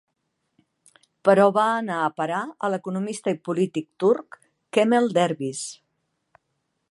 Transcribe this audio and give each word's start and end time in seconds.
Però 1.27 1.43
va 1.57 1.65
anar 1.81 1.97
a 2.05 2.09
parar 2.21 2.39
a 2.67 2.71
l'economista 2.75 3.35
i 3.35 3.39
polític 3.49 3.87
turc, 4.05 4.41
Kemel 4.79 5.11
Dervis. 5.19 5.65